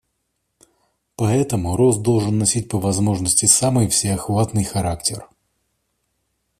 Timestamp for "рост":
1.77-2.01